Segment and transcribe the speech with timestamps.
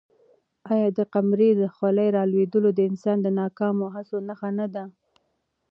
[0.71, 4.83] آیا د قمرۍ د خلي رالوېدل د انسان د ناکامو هڅو نښه نه ده؟